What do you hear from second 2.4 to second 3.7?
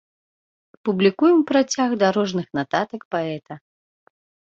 нататак паэта.